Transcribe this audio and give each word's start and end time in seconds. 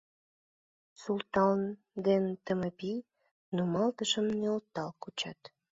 Султан 1.01 1.59
ден 2.05 2.23
Тымапи 2.45 2.93
нумалтышым 3.55 4.27
нӧлтал 4.39 4.89
кучат. 5.01 5.39